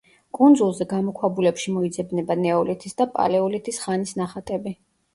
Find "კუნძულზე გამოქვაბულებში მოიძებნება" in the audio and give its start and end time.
0.37-2.39